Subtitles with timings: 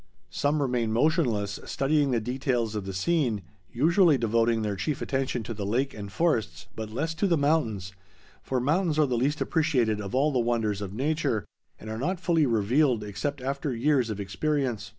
[0.31, 5.53] Some remain motionless studying the details of the scene, usually devoting their chief attention to
[5.53, 7.93] the lake and forests, but less to the mountains,
[8.41, 11.45] for mountains are the least appreciated of all the wonders of nature,
[11.79, 14.89] and are not fully revealed except after years of experience.